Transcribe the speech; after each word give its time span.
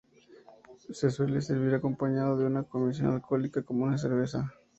Se 0.93 1.11
suele 1.11 1.41
servir 1.41 1.75
acompañado 1.75 2.35
de 2.35 2.47
una 2.47 2.63
consumición 2.63 3.11
alcohólica 3.11 3.61
como 3.61 3.83
una 3.83 3.99
cerveza. 3.99 4.51